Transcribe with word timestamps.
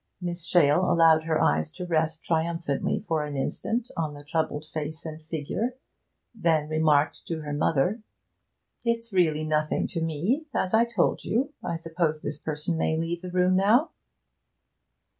Miss 0.19 0.47
Shale 0.47 0.91
allowed 0.91 1.25
her 1.25 1.39
eyes 1.39 1.69
to 1.73 1.85
rest 1.85 2.23
triumphantly 2.23 3.05
for 3.07 3.23
an 3.23 3.37
instant 3.37 3.91
on 3.95 4.15
the 4.15 4.23
troubled 4.23 4.65
face 4.65 5.05
and 5.05 5.21
figure, 5.25 5.75
then 6.33 6.67
remarked 6.67 7.23
to 7.27 7.41
her 7.41 7.53
mother 7.53 8.01
'It's 8.83 9.13
really 9.13 9.43
nothing 9.43 9.85
to 9.85 10.01
me, 10.01 10.47
as 10.55 10.73
I 10.73 10.85
told 10.85 11.23
you. 11.23 11.53
I 11.63 11.75
suppose 11.75 12.19
this 12.23 12.39
person 12.39 12.79
may 12.79 12.97
leave 12.97 13.21
the 13.21 13.29
room 13.29 13.55
now?' 13.55 13.91